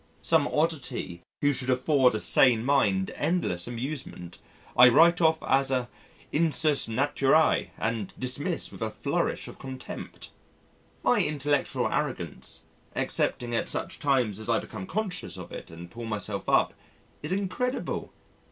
[0.23, 4.39] Some oddity who should afford a sane mind endless amusement,
[4.75, 5.89] I write off as a
[6.33, 10.31] Insus naturæ and dismiss with a flourish of contempt.
[11.03, 12.63] My intellectual arrogance
[12.95, 16.73] excepting at such times as I become conscious of it and pull myself up
[17.21, 18.11] is incredible.